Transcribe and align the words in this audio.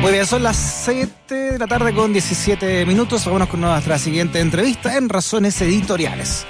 Muy 0.00 0.12
bien, 0.12 0.26
son 0.26 0.42
las 0.42 0.56
7 0.56 1.34
de 1.34 1.58
la 1.58 1.66
tarde 1.66 1.92
con 1.92 2.10
17 2.10 2.86
minutos. 2.86 3.26
Vámonos 3.26 3.48
con 3.48 3.60
nuestra 3.60 3.98
siguiente 3.98 4.40
entrevista 4.40 4.96
en 4.96 5.10
Razones 5.10 5.60
Editoriales. 5.60 6.46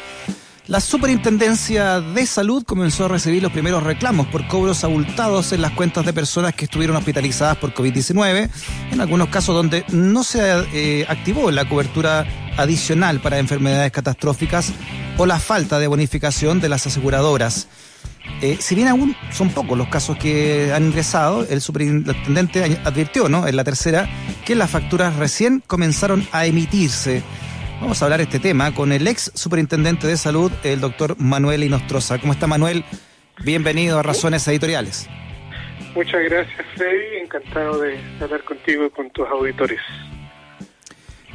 La 0.69 0.80
Superintendencia 0.80 2.01
de 2.01 2.26
Salud 2.26 2.63
comenzó 2.63 3.06
a 3.06 3.08
recibir 3.08 3.42
los 3.42 3.51
primeros 3.51 3.83
reclamos 3.83 4.28
por 4.28 4.47
cobros 4.47 4.85
abultados 4.85 5.53
en 5.53 5.63
las 5.63 5.72
cuentas 5.72 6.06
de 6.06 6.13
personas 6.13 6.54
que 6.54 6.67
estuvieron 6.67 6.94
hospitalizadas 6.94 7.56
por 7.56 7.74
COVID-19, 7.74 8.49
en 8.92 9.01
algunos 9.01 9.31
casos 9.31 9.53
donde 9.53 9.85
no 9.88 10.22
se 10.22 10.40
eh, 10.72 11.06
activó 11.08 11.51
la 11.51 11.69
cobertura 11.69 12.24
adicional 12.56 13.19
para 13.19 13.40
enfermedades 13.40 13.90
catastróficas 13.90 14.72
o 15.19 15.26
la 15.26 15.40
falta 15.40 15.80
de 15.80 15.88
bonificación 15.88 16.60
de 16.60 16.69
las 16.69 16.87
aseguradoras. 16.87 17.66
Eh, 18.43 18.57
si 18.59 18.75
bien 18.75 18.88
aún 18.88 19.15
son 19.33 19.51
pocos 19.51 19.77
los 19.77 19.88
casos 19.88 20.16
que 20.16 20.73
han 20.73 20.87
ingresado, 20.87 21.47
el 21.51 21.61
superintendente 21.61 22.81
advirtió, 22.85 23.29
¿no? 23.29 23.47
En 23.47 23.55
la 23.55 23.65
tercera, 23.65 24.09
que 24.47 24.55
las 24.55 24.71
facturas 24.71 25.17
recién 25.17 25.62
comenzaron 25.67 26.27
a 26.33 26.47
emitirse. 26.47 27.23
Vamos 27.83 28.01
a 28.01 28.07
hablar 28.07 28.23
este 28.23 28.39
tema 28.39 28.75
con 28.75 28.93
el 28.93 29.07
ex 29.07 29.31
superintendente 29.34 30.07
de 30.07 30.17
salud, 30.17 30.51
el 30.65 30.81
doctor 30.81 31.17
Manuel 31.19 31.65
Inostroza. 31.65 32.19
¿Cómo 32.19 32.33
está 32.33 32.47
Manuel? 32.47 32.84
Bienvenido 33.45 33.98
a 33.98 34.03
Razones 34.03 34.47
Editoriales. 34.48 35.07
Muchas 35.95 36.23
gracias, 36.25 36.67
Freddy. 36.77 37.19
Encantado 37.23 37.81
de 37.81 37.98
hablar 38.23 38.43
contigo 38.45 38.87
y 38.87 38.91
con 38.91 39.11
tus 39.11 39.29
auditores. 39.29 39.81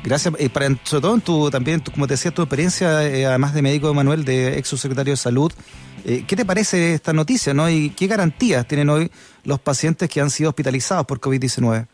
Gracias. 0.03 0.33
Y 0.39 0.49
para, 0.49 0.67
sobre 0.83 1.01
todo, 1.01 1.17
tu, 1.19 1.51
también, 1.51 1.81
como 1.81 2.07
te 2.07 2.13
decía, 2.13 2.31
tu 2.31 2.41
experiencia, 2.41 3.07
eh, 3.07 3.25
además 3.25 3.53
de 3.53 3.61
médico 3.61 3.93
Manuel, 3.93 4.23
de 4.23 4.57
ex 4.57 4.69
subsecretario 4.69 5.13
de 5.13 5.17
salud, 5.17 5.51
eh, 6.05 6.23
¿Qué 6.27 6.35
te 6.35 6.45
parece 6.45 6.93
esta 6.93 7.13
noticia, 7.13 7.53
no? 7.53 7.67
¿Y 7.67 7.89
qué 7.89 8.05
garantías 8.05 8.67
tienen 8.67 8.89
hoy 8.89 9.09
los 9.43 9.59
pacientes 9.59 10.07
que 10.07 10.21
han 10.21 10.29
sido 10.29 10.49
hospitalizados 10.49 11.05
por 11.07 11.19
COVID-19? 11.19 11.87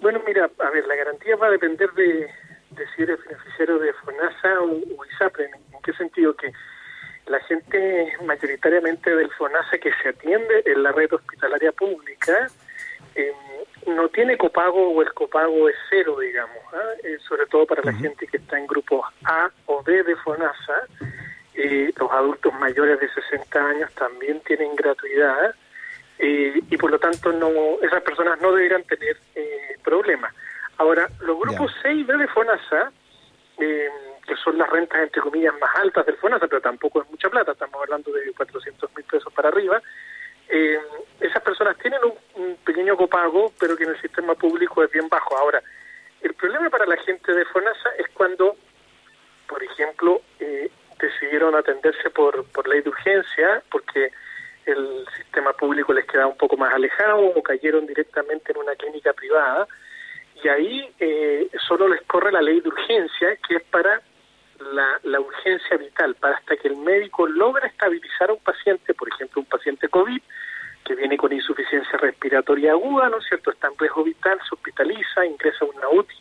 Bueno, 0.00 0.22
mira, 0.26 0.50
a 0.58 0.70
ver, 0.70 0.86
la 0.86 0.96
garantía 0.96 1.36
va 1.36 1.48
a 1.48 1.50
depender 1.50 1.90
de, 1.92 2.26
si 2.96 3.02
eres 3.02 3.18
beneficiario 3.24 3.78
de 3.78 3.92
FONASA 3.92 4.60
o, 4.62 5.04
ISAPRE. 5.04 5.44
¿En 5.44 5.82
qué 5.82 5.92
sentido? 5.92 6.34
Que 6.34 6.50
la 7.26 7.40
gente 7.40 8.14
mayoritariamente 8.24 9.14
del 9.14 9.30
FONASA 9.32 9.76
que 9.76 9.90
se 10.02 10.08
atiende 10.08 10.62
en 10.64 10.82
la 10.82 10.92
red 10.92 11.12
hospitalaria 11.12 11.72
pública 11.72 12.48
eh, 13.14 13.32
no 13.86 14.08
tiene 14.08 14.38
copago 14.38 14.92
o 14.92 15.02
el 15.02 15.12
copago 15.12 15.68
es 15.68 15.76
cero, 15.90 16.18
digamos, 16.18 16.56
¿ah? 16.72 16.92
eh, 17.04 17.18
sobre 17.28 17.44
todo 17.46 17.66
para 17.66 17.82
la 17.82 17.92
gente 17.92 18.26
que 18.26 18.38
está 18.38 18.58
en 18.58 18.66
grupos 18.66 19.04
A 19.24 19.50
o 19.66 19.82
B 19.82 20.02
de 20.02 20.16
FONASA 20.16 20.86
eh, 21.62 21.92
los 21.98 22.10
adultos 22.10 22.52
mayores 22.54 22.98
de 23.00 23.08
60 23.08 23.58
años 23.58 23.92
también 23.94 24.40
tienen 24.40 24.74
gratuidad 24.74 25.54
eh, 26.18 26.60
y 26.68 26.76
por 26.76 26.90
lo 26.90 26.98
tanto 26.98 27.32
no 27.32 27.50
esas 27.82 28.02
personas 28.02 28.40
no 28.40 28.52
deberían 28.52 28.84
tener 28.84 29.16
eh, 29.34 29.76
problemas. 29.82 30.34
Ahora, 30.76 31.08
los 31.20 31.38
grupos 31.38 31.72
C 31.82 31.92
y 31.92 32.02
B 32.02 32.16
de 32.16 32.28
FONASA, 32.28 32.92
eh, 33.58 33.88
que 34.26 34.36
son 34.36 34.56
las 34.58 34.68
rentas 34.70 35.00
entre 35.02 35.20
comillas 35.20 35.54
más 35.60 35.74
altas 35.76 36.06
del 36.06 36.16
FONASA, 36.16 36.46
pero 36.46 36.60
tampoco 36.60 37.02
es 37.02 37.10
mucha 37.10 37.28
plata, 37.28 37.52
estamos 37.52 37.80
hablando 37.82 38.12
de 38.12 38.32
400 38.32 38.96
mil 38.96 39.04
pesos 39.04 39.32
para 39.32 39.48
arriba, 39.48 39.80
esas 41.20 41.42
personas 41.44 41.78
tienen 41.78 42.00
un, 42.02 42.42
un 42.42 42.56
pequeño 42.56 42.96
copago, 42.96 43.52
pero 43.58 43.76
que 43.76 43.84
en 43.84 43.90
el 43.90 44.00
sistema 44.00 44.34
público 44.34 44.82
es 44.82 44.90
bien 44.90 45.08
bajo. 45.08 45.38
Ahora, 45.38 45.62
el 46.22 46.34
problema 46.34 46.68
para 46.68 46.86
la 46.86 46.96
gente 46.98 47.32
de 47.32 47.44
FONASA 47.46 47.90
es 47.98 48.08
cuando, 48.12 48.56
por 49.48 49.62
ejemplo, 49.62 50.20
eh, 50.40 50.70
decidieron 51.00 51.54
atenderse 51.54 52.10
por, 52.10 52.44
por 52.46 52.68
ley 52.68 52.82
de 52.82 52.90
urgencia 52.90 53.62
porque 53.70 54.12
el 54.66 55.04
sistema 55.16 55.52
público 55.52 55.92
les 55.92 56.06
quedaba 56.06 56.28
un 56.28 56.36
poco 56.36 56.56
más 56.56 56.72
alejado 56.74 57.20
o 57.20 57.42
cayeron 57.42 57.86
directamente 57.86 58.52
en 58.52 58.58
una 58.58 58.74
clínica 58.76 59.12
privada 59.12 59.66
y 60.42 60.48
ahí 60.48 60.90
eh, 60.98 61.48
solo 61.66 61.88
les 61.88 62.02
corre 62.02 62.32
la 62.32 62.42
ley 62.42 62.60
de 62.60 62.68
urgencia 62.68 63.36
que 63.46 63.56
es 63.56 63.62
para 63.64 64.00
la, 64.72 65.00
la 65.04 65.20
urgencia 65.20 65.76
vital, 65.76 66.14
para 66.16 66.36
hasta 66.36 66.56
que 66.56 66.68
el 66.68 66.76
médico 66.76 67.26
logra 67.26 67.66
estabilizar 67.66 68.30
a 68.30 68.34
un 68.34 68.40
paciente, 68.40 68.94
por 68.94 69.08
ejemplo 69.08 69.40
un 69.40 69.48
paciente 69.48 69.88
COVID, 69.88 70.20
que 70.84 70.94
viene 70.94 71.16
con 71.16 71.32
insuficiencia 71.32 71.98
respiratoria 71.98 72.72
aguda, 72.72 73.08
¿no 73.08 73.18
es 73.18 73.24
cierto? 73.26 73.50
Está 73.50 73.68
en 73.68 73.78
riesgo 73.78 74.04
vital, 74.04 74.38
se 74.48 74.54
hospitaliza, 74.54 75.24
ingresa 75.24 75.64
a 75.64 75.68
una 75.68 75.88
UTI. 75.88 76.16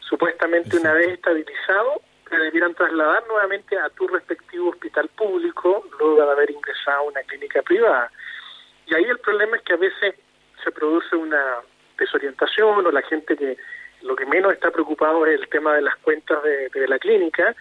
Supuestamente 0.00 0.76
una 0.78 0.92
vez 0.92 1.08
estabilizado, 1.08 2.00
te 2.28 2.38
debieran 2.38 2.74
trasladar 2.74 3.26
nuevamente 3.26 3.76
a 3.78 3.88
tu 3.90 4.06
respectivo 4.08 4.70
hospital 4.70 5.08
público 5.08 5.84
luego 5.98 6.16
de 6.16 6.30
haber 6.30 6.50
ingresado 6.50 6.98
a 6.98 7.02
una 7.02 7.22
clínica 7.22 7.62
privada. 7.62 8.10
Y 8.86 8.94
ahí 8.94 9.04
el 9.04 9.18
problema 9.18 9.56
es 9.56 9.62
que 9.62 9.74
a 9.74 9.76
veces 9.76 10.14
se 10.62 10.70
produce 10.70 11.16
una 11.16 11.56
desorientación 11.98 12.86
o 12.86 12.90
la 12.90 13.02
gente 13.02 13.36
que 13.36 13.56
lo 14.02 14.14
que 14.14 14.26
menos 14.26 14.52
está 14.52 14.70
preocupado 14.70 15.26
es 15.26 15.40
el 15.40 15.48
tema 15.48 15.74
de 15.74 15.82
las 15.82 15.96
cuentas 15.96 16.38
de, 16.42 16.88
la 16.88 16.98
clínica 16.98 17.54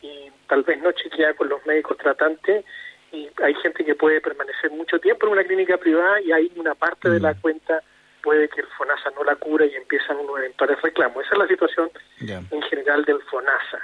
y 0.00 0.30
tal 0.46 0.62
vez 0.62 0.80
no 0.80 0.92
chequea 0.92 1.34
con 1.34 1.48
los 1.48 1.64
médicos 1.66 1.96
tratantes 1.98 2.64
y 3.12 3.28
hay 3.42 3.54
gente 3.54 3.84
que 3.84 3.96
puede 3.96 4.20
permanecer 4.20 4.70
mucho 4.70 4.98
tiempo 5.00 5.26
en 5.26 5.32
una 5.32 5.44
clínica 5.44 5.76
privada 5.78 6.20
y 6.20 6.30
hay 6.30 6.52
una 6.56 6.74
parte 6.74 7.10
de 7.10 7.20
la 7.20 7.32
mm. 7.32 7.40
cuenta 7.40 7.82
puede 8.22 8.48
que 8.48 8.60
el 8.60 8.66
FONASA 8.68 9.10
no 9.16 9.24
la 9.24 9.36
cura 9.36 9.66
y 9.66 9.74
empiezan 9.74 10.18
unos 10.18 10.38
eventuales 10.38 10.80
reclamos. 10.82 11.24
Esa 11.24 11.34
es 11.34 11.38
la 11.38 11.48
situación 11.48 11.90
en 12.20 12.62
general 12.62 13.04
del 13.04 13.20
FONASA. 13.22 13.80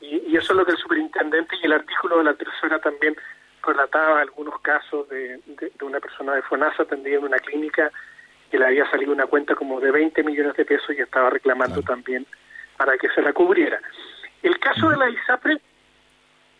Y, 0.00 0.36
eso 0.36 0.52
es 0.52 0.56
lo 0.56 0.64
que 0.64 0.72
el 0.72 0.78
superintendente 0.78 1.56
y 1.62 1.66
el 1.66 1.72
artículo 1.72 2.18
de 2.18 2.24
la 2.24 2.34
tercera 2.34 2.80
también 2.80 3.16
relataba 3.62 4.20
algunos 4.20 4.60
casos 4.60 5.08
de, 5.08 5.40
una 5.82 6.00
persona 6.00 6.34
de 6.34 6.42
FONASA 6.42 6.82
atendida 6.82 7.18
en 7.18 7.24
una 7.24 7.38
clínica 7.38 7.90
que 8.50 8.58
le 8.58 8.66
había 8.66 8.90
salido 8.90 9.12
una 9.12 9.26
cuenta 9.26 9.54
como 9.54 9.80
de 9.80 9.90
20 9.90 10.22
millones 10.24 10.56
de 10.56 10.64
pesos 10.64 10.90
y 10.96 11.00
estaba 11.00 11.30
reclamando 11.30 11.82
también 11.82 12.26
para 12.76 12.96
que 12.98 13.08
se 13.10 13.22
la 13.22 13.32
cubriera. 13.32 13.80
El 14.42 14.58
caso 14.58 14.90
de 14.90 14.96
la 14.96 15.08
ISAPRE 15.08 15.60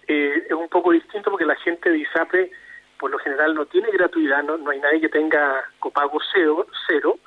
eh, 0.07 0.47
es 0.47 0.53
un 0.53 0.69
poco 0.69 0.93
distinto 0.93 1.31
porque 1.31 1.45
la 1.45 1.57
gente 1.57 1.91
de 1.91 1.99
ISAPRE 1.99 2.51
por 2.99 3.11
lo 3.11 3.19
general 3.19 3.55
no 3.55 3.67
tiene 3.67 3.91
gratuidad, 3.91 4.45
no, 4.45 4.57
no 4.57 4.71
hay 4.71 4.79
nadie 4.79 5.01
que 5.01 5.09
tenga 5.09 5.65
copago 5.81 6.21
cero, 6.33 6.67
cero 6.87 7.19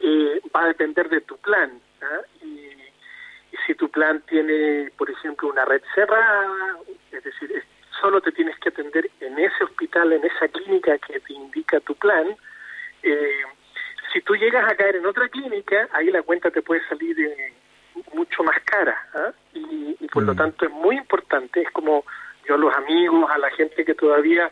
eh, 0.00 0.40
va 0.54 0.62
a 0.62 0.68
depender 0.68 1.08
de 1.08 1.20
tu 1.22 1.36
plan. 1.38 1.80
¿ah? 2.02 2.20
Si 3.68 3.74
tu 3.74 3.90
plan 3.90 4.22
tiene, 4.22 4.90
por 4.96 5.10
ejemplo, 5.10 5.50
una 5.50 5.66
red 5.66 5.82
cerrada, 5.94 6.78
es 7.12 7.22
decir, 7.22 7.62
solo 8.00 8.18
te 8.22 8.32
tienes 8.32 8.58
que 8.60 8.70
atender 8.70 9.10
en 9.20 9.38
ese 9.38 9.62
hospital, 9.62 10.10
en 10.14 10.24
esa 10.24 10.48
clínica 10.48 10.96
que 10.96 11.20
te 11.20 11.34
indica 11.34 11.78
tu 11.80 11.94
plan, 11.94 12.34
eh, 13.02 13.42
si 14.10 14.22
tú 14.22 14.34
llegas 14.36 14.64
a 14.72 14.74
caer 14.74 14.96
en 14.96 15.04
otra 15.04 15.28
clínica, 15.28 15.86
ahí 15.92 16.10
la 16.10 16.22
cuenta 16.22 16.50
te 16.50 16.62
puede 16.62 16.80
salir 16.88 17.20
eh, 17.20 17.52
mucho 18.14 18.42
más 18.42 18.58
cara. 18.64 18.96
Y, 19.52 19.98
y, 20.00 20.08
por 20.08 20.22
lo 20.22 20.32
mm. 20.32 20.38
tanto 20.38 20.64
es 20.64 20.72
muy 20.72 20.96
importante, 20.96 21.60
es 21.60 21.70
como 21.70 22.06
yo 22.46 22.54
a 22.54 22.58
los 22.58 22.74
amigos, 22.74 23.30
a 23.30 23.36
la 23.36 23.50
gente 23.50 23.84
que 23.84 23.94
todavía 23.94 24.50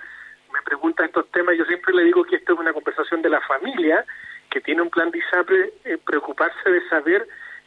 me 0.52 0.60
pregunta 0.60 1.06
estos 1.06 1.30
temas, 1.30 1.56
yo 1.56 1.64
siempre 1.64 1.94
le 1.94 2.04
digo 2.04 2.22
que 2.24 2.36
esto 2.36 2.52
es 2.52 2.58
una 2.58 2.74
conversación 2.74 3.22
de 3.22 3.30
la 3.30 3.40
familia, 3.40 4.04
que 4.50 4.60
tiene 4.60 4.82
un 4.82 4.90
plan 4.90 5.10
de 5.10 5.20
ISAPRE, 5.20 5.72
eh, 5.84 5.98
preocuparse 6.04 6.70
de 6.70 6.86
saber 6.90 7.26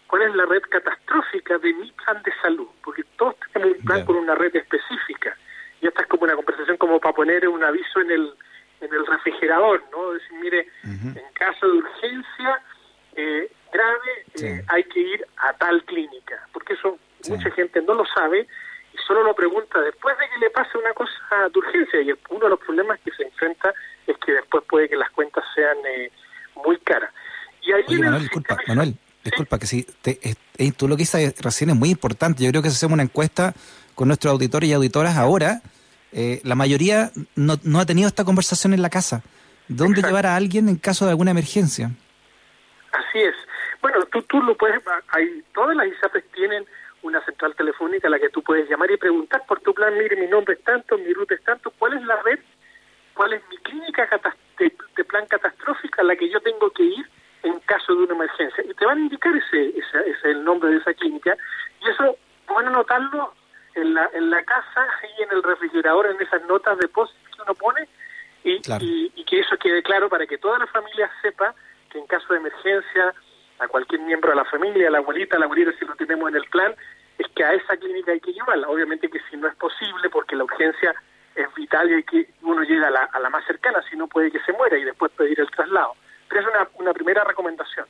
cuál 0.10 0.24
es 0.24 0.36
la 0.36 0.46
red 0.46 0.62
catastrófica 0.70 1.29
de 1.58 1.74
mi 1.74 1.92
plan 1.92 2.22
de 2.24 2.32
salud, 2.42 2.68
porque 2.84 3.04
todos 3.18 3.36
tenemos 3.54 3.78
un 3.78 3.86
plan 3.86 4.06
con 4.06 4.16
una 4.18 4.36
red 4.36 4.56
específica. 4.56 5.36
Y 5.82 5.88
esta 5.88 6.02
es 6.02 6.08
como 6.08 6.24
una 6.24 6.36
conversación 6.36 6.78
como 6.78 7.00
para 7.00 7.16
poner 7.16 7.48
un 7.48 7.64
aviso 7.64 8.02
en 8.02 8.12
el, 8.12 8.34
en 8.82 8.94
el 8.94 9.06
refrigerador, 9.06 9.84
¿no? 9.92 10.12
Decir, 10.12 10.34
mire, 10.42 10.68
en 10.84 11.34
caso 11.34 11.68
de 11.68 11.78
urgencia 11.78 12.62
eh, 13.16 13.52
grave, 13.72 14.26
eh, 14.42 14.64
hay 14.68 14.84
que 14.86 15.00
ir 15.00 15.26
a 15.38 15.54
tal 15.54 15.84
clínica, 15.86 16.48
porque 16.54 16.74
eso 16.74 16.98
mucha 17.28 17.52
gente 17.52 17.81
no 17.81 17.94
lo 17.94 18.06
sabe 18.06 18.48
y 18.94 18.98
solo 19.06 19.24
lo 19.24 19.36
pregunta 19.36 19.80
después 19.81 20.18
de 20.18 20.30
que 20.30 20.40
le 20.40 20.50
pase 20.50 20.78
una 20.78 20.94
cosa 20.94 21.50
de 21.52 21.60
urgencia 21.60 22.02
y 22.02 22.12
uno 22.30 22.46
de 22.46 22.50
los 22.50 22.60
problemas 22.60 23.00
que 23.02 23.12
se 23.12 23.24
enfrenta 23.24 23.74
es 24.08 24.18
que 24.18 24.34
después 24.34 24.64
puede 24.70 24.90
que 24.90 24.96
las 24.96 25.10
cuentas 25.12 25.44
sean 25.54 25.78
eh, 25.86 26.12
muy 26.63 26.78
caras. 26.80 27.13
Y 27.62 27.74
ahí 27.74 28.00
Manuel, 28.00 28.22
disculpa, 28.22 28.57
Manuel, 28.68 28.96
disculpa 29.24 29.60
que 29.60 29.68
si 29.68 29.83
te, 30.01 30.19
eh, 30.57 30.71
tú 30.77 30.88
lo 30.88 30.95
que 30.95 31.01
dices 31.01 31.36
recién 31.42 31.69
es 31.69 31.75
muy 31.75 31.89
importante. 31.89 32.44
Yo 32.44 32.50
creo 32.51 32.62
que 32.62 32.69
si 32.69 32.75
hacemos 32.75 32.94
una 32.94 33.04
encuesta 33.04 33.54
con 33.95 34.07
nuestros 34.07 34.31
auditores 34.31 34.69
y 34.69 34.74
auditoras 34.74 35.18
ahora, 35.18 35.62
eh, 36.12 36.42
la 36.44 36.56
mayoría 36.56 37.12
no, 37.36 37.56
no 37.63 37.80
ha 37.80 37.86
tenido 37.86 38.07
esta 38.07 38.24
conversación 38.24 38.74
en 38.74 38.81
la 38.81 38.89
casa. 38.89 39.24
¿Dónde 39.68 40.01
llevar 40.01 40.25
a 40.25 40.36
alguien 40.36 40.68
en 40.68 40.77
caso 40.77 41.06
de 41.06 41.12
alguna 41.12 41.31
emergencia? 41.31 41.92
Así 42.92 43.19
es. 43.19 43.36
Bueno, 43.81 44.04
tú, 44.12 44.21
tú 44.24 44.42
lo 44.42 44.57
puedes, 44.57 44.81
hay, 45.10 45.44
todas 45.54 45.75
las 45.75 45.88
ISAPES 45.88 46.24
tienen 46.33 46.65
una 47.04 47.24
central 47.24 47.56
telefónica 47.56 48.07
a 48.07 48.12
la 48.12 48.19
que 48.19 48.30
tú 48.30 48.42
puedes 48.42 48.69
llamar 48.69 48.92
y 48.92 48.98
preguntar 48.98 49.45
por 49.48 49.62
tu 49.62 49.74
plan, 49.74 49.98
mire, 49.98 50.15
mi 50.15 50.27
nombre 50.27 50.56
es 50.56 50.63
tanto, 50.63 50.98
mi 50.98 51.13
ruta 51.13 51.36
es 51.36 51.44
tanto, 51.44 51.72
¿cuál 51.77 51.94
es 51.94 52.04
la 52.04 52.22
red? 52.24 52.39
¿Cuál 53.13 53.33
es 53.33 53.42
mi 53.50 53.57
clínica 53.57 54.07
de, 54.57 55.04
plan 55.06 55.25
catastrófica 55.27 56.01
a 56.01 56.06
la 56.06 56.15
que 56.15 56.30
yo 56.30 56.39
tengo 56.42 56.69
que 56.72 56.83
ir 56.83 57.10
en 57.44 57.59
caso 57.62 57.95
de 57.95 58.03
una 58.03 58.15
emergencia? 58.15 58.63
Y 58.63 58.74
te 58.74 58.86
van 58.86 58.97
a 58.97 59.01
indicar 59.01 59.36
ese, 59.36 59.69
ese, 59.69 60.09
ese 60.09 60.31
el 60.31 60.44
nombre 60.44 60.69
de 60.69 60.77
esa 60.77 60.94
clínica 60.94 61.36
y 61.81 61.89
eso 61.89 62.18
van 62.47 62.65
a 62.65 62.69
anotarlo 62.69 63.33
en 63.75 63.94
la, 63.94 64.09
en 64.13 64.30
la 64.30 64.44
casa 64.44 64.88
y 65.18 65.24
en 65.24 65.31
el 65.31 65.44
refrigerador, 65.44 66.07
en 66.07 66.21
esas 66.21 66.44
notas 66.47 66.77
de 66.80 66.88
post 66.88 67.13
que 67.36 67.41
uno 67.41 67.53
pone 67.56 67.88
y, 68.44 68.62
y, 68.81 69.12
y 69.15 69.24
que 69.25 69.39
eso 69.39 69.57
quede 69.57 69.83
claro 69.83 70.09
para 70.09 70.25
que 70.25 70.38
toda 70.38 70.59
la 70.59 70.68
familia 70.68 71.09
sepa 71.21 71.53
que 71.89 72.00
en 72.00 72.07
caso 72.07 72.33
de 72.33 72.39
emergencia 72.39 73.13
a 73.59 73.68
cualquier 73.68 74.01
miembro 74.01 74.30
de 74.31 74.38
la 74.38 74.45
familia, 74.45 74.88
a 74.88 74.91
la 74.91 75.00
abuelita, 75.00 75.36
a 75.36 75.39
la 75.39 75.45
abuelita 75.45 75.71
si 75.77 75.86
lo 75.86 75.95
tenemos 75.95 76.30
en 76.30 76.38
el 76.38 76.45
plan, 76.45 76.74
es 77.18 77.27
que 77.36 77.44
a 77.44 77.53
esa 77.53 77.75
clínica 77.77 78.12
hay 78.12 78.19
que 78.19 78.31
llevarla. 78.31 78.69
Obviamente 78.69 79.09
que 79.09 79.19
si 79.30 79.36
no 79.38 79.47
es 79.47 79.56
posible, 79.56 80.09
porque 80.09 80.36
la 80.36 80.45
urgencia 80.45 80.95
es 81.36 81.53
vital 81.56 81.89
y 81.89 81.95
hay 81.95 82.03
que 82.03 82.30
uno 82.41 82.63
llega 82.63 82.88
a 82.88 82.91
la, 82.91 83.03
a 83.03 83.19
la 83.19 83.30
más 83.30 83.45
cercana, 83.45 83.83
si 83.89 83.97
no 83.97 84.07
puede 84.07 84.31
que 84.31 84.39
se 84.39 84.53
muera 84.53 84.77
y 84.77 84.83
después 84.83 85.12
pedir 85.12 85.39
el 85.39 85.51
traslado. 85.51 85.94
Pero 86.30 86.42
es 86.42 86.48
una, 86.48 86.70
una 86.76 86.94
primera 86.94 87.24
recomendación. 87.24 87.86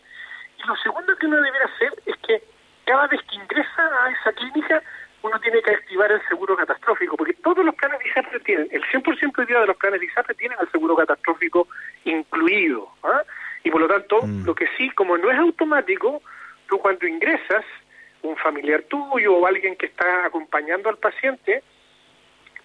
Y 0.57 0.67
lo 0.67 0.75
segundo 0.77 1.15
que 1.17 1.25
uno 1.25 1.37
debería 1.37 1.67
hacer 1.67 1.93
es 2.05 2.15
que 2.17 2.41
cada 2.85 3.07
vez 3.07 3.21
que 3.29 3.35
ingresa 3.35 4.03
a 4.03 4.11
esa 4.11 4.31
clínica 4.33 4.81
uno 5.21 5.39
tiene 5.39 5.61
que 5.61 5.71
activar 5.71 6.11
el 6.11 6.21
seguro 6.27 6.55
catastrófico, 6.55 7.17
porque 7.17 7.33
todos 7.33 7.65
los 7.65 7.75
planes 7.75 7.99
de 7.99 8.09
ISAPRE 8.09 8.39
tienen, 8.39 8.67
el 8.71 8.83
100% 8.83 9.45
de 9.45 9.67
los 9.67 9.77
planes 9.77 9.99
de 9.99 10.05
ISAPRE 10.05 10.35
tienen 10.35 10.57
el 10.61 10.71
seguro 10.71 10.95
catastrófico 10.95 11.67
incluido. 12.05 12.89
¿ah? 13.03 13.23
Y 13.63 13.71
por 13.71 13.81
lo 13.81 13.87
tanto, 13.87 14.21
mm. 14.21 14.45
lo 14.45 14.55
que 14.55 14.67
sí, 14.77 14.89
como 14.91 15.17
no 15.17 15.29
es 15.29 15.37
automático, 15.37 16.21
tú 16.67 16.79
cuando 16.79 17.05
ingresas, 17.05 17.65
un 18.21 18.37
familiar 18.37 18.83
tuyo 18.83 19.35
o 19.35 19.45
alguien 19.45 19.75
que 19.75 19.87
está 19.87 20.25
acompañando 20.25 20.89
al 20.89 20.97
paciente, 20.97 21.63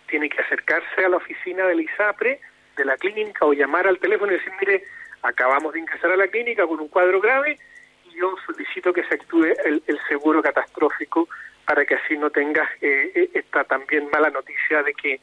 tiene 0.09 0.29
que 0.29 0.41
acercarse 0.41 1.05
a 1.05 1.09
la 1.09 1.17
oficina 1.17 1.67
del 1.67 1.81
ISAPRE, 1.81 2.41
de 2.77 2.85
la 2.85 2.97
clínica, 2.97 3.47
o 3.47 3.53
llamar 3.53 3.87
al 3.87 3.99
teléfono 3.99 4.32
y 4.32 4.37
decir, 4.37 4.53
mire, 4.61 4.85
acabamos 5.25 5.73
de 5.73 5.81
ingresar 5.81 6.12
a 6.12 6.17
la 6.17 6.29
clínica 6.29 6.67
con 6.67 6.79
un 6.79 6.88
cuadro 6.88 7.21
grave 7.21 7.59
y 8.05 8.17
yo 8.17 8.35
solicito 8.47 8.93
que 8.93 9.03
se 9.05 9.15
actúe 9.15 9.47
el, 9.65 9.82
seguro 10.09 10.43
catastrófico 10.43 11.29
para 11.65 11.85
que 11.85 11.94
así 11.94 12.17
no 12.17 12.31
tengas 12.31 12.69
eh, 12.81 13.11
eh, 13.15 13.31
esta 13.32 13.65
también 13.65 14.09
mala 14.11 14.31
noticia 14.31 14.82
de 14.82 14.93
que 14.93 15.21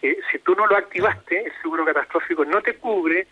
eh, 0.00 0.18
si 0.30 0.38
tú 0.38 0.54
no 0.54 0.66
lo 0.66 0.76
activaste, 0.76 1.44
el 1.44 1.52
seguro 1.60 1.84
catastrófico 1.84 2.44
no 2.44 2.60
te 2.62 2.74
cubre 2.74 3.26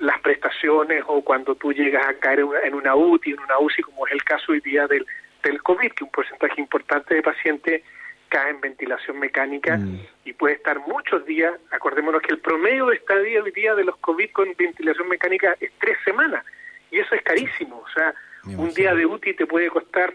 las 0.00 0.18
prestaciones 0.20 1.04
o 1.06 1.22
cuando 1.22 1.54
tú 1.54 1.72
llegas 1.72 2.04
a 2.06 2.14
caer 2.14 2.44
en 2.64 2.74
una, 2.74 2.96
UTI, 2.96 3.32
en 3.32 3.40
una 3.40 3.58
UCI, 3.60 3.82
como 3.82 4.06
es 4.08 4.12
el 4.12 4.24
caso 4.24 4.50
hoy 4.50 4.60
día 4.60 4.88
del, 4.88 5.06
del 5.44 5.62
COVID, 5.62 5.92
que 5.92 6.02
un 6.02 6.10
porcentaje 6.10 6.60
importante 6.60 7.14
de 7.14 7.22
pacientes 7.22 7.82
cae 8.28 8.50
en 8.50 8.60
ventilación 8.60 9.18
mecánica 9.18 9.76
mm. 9.76 10.00
Puede 10.38 10.54
estar 10.54 10.78
muchos 10.80 11.26
días. 11.26 11.52
Acordémonos 11.70 12.22
que 12.22 12.32
el 12.32 12.40
promedio 12.40 12.86
de 12.86 12.96
estadía 12.96 13.42
hoy 13.42 13.50
día 13.50 13.74
de 13.74 13.84
los 13.84 13.96
COVID 13.98 14.30
con 14.30 14.48
ventilación 14.56 15.08
mecánica 15.08 15.54
es 15.60 15.70
tres 15.78 15.98
semanas 16.04 16.44
y 16.90 16.98
eso 17.00 17.14
es 17.14 17.22
carísimo. 17.22 17.82
O 17.84 17.90
sea, 17.90 18.14
un 18.56 18.72
día 18.72 18.94
de 18.94 19.04
UTI 19.04 19.34
te 19.34 19.46
puede 19.46 19.68
costar 19.68 20.14